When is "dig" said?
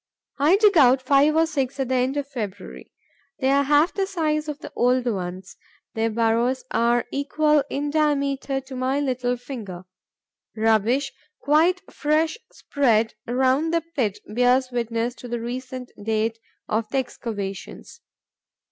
0.57-0.79